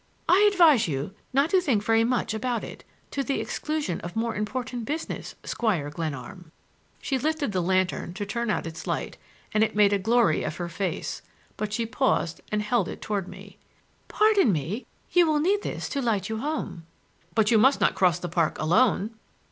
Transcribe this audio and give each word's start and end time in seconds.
I 0.27 0.49
advise 0.51 0.87
you 0.87 1.13
not 1.31 1.51
to 1.51 1.61
think 1.61 1.83
very 1.83 2.03
much 2.03 2.33
about 2.33 2.63
it,—to 2.63 3.21
the 3.23 3.39
exclusion 3.39 4.01
of 4.01 4.15
more 4.15 4.33
important 4.35 4.85
business,—Squire 4.85 5.91
Glenarm!" 5.91 6.51
She 7.03 7.19
lifted 7.19 7.51
the 7.51 7.61
lantern 7.61 8.15
to 8.15 8.25
turn 8.25 8.49
out 8.49 8.65
its 8.65 8.87
light, 8.87 9.17
and 9.53 9.63
it 9.63 9.75
made 9.75 9.93
a 9.93 9.99
glory 9.99 10.41
of 10.43 10.55
her 10.55 10.69
face, 10.69 11.21
but 11.55 11.71
she 11.71 11.85
paused 11.85 12.41
and 12.51 12.63
held 12.63 12.87
it 12.87 12.99
toward 12.99 13.27
me. 13.27 13.59
"Pardon 14.07 14.51
me! 14.51 14.87
You 15.11 15.27
will 15.27 15.39
need 15.39 15.61
this 15.61 15.87
to 15.89 16.01
light 16.01 16.29
you 16.29 16.37
home." 16.39 16.87
"But 17.35 17.51
you 17.51 17.59
must 17.59 17.79
not 17.79 17.93
cross 17.93 18.17
the 18.17 18.27
park 18.27 18.57
alone!" 18.57 19.11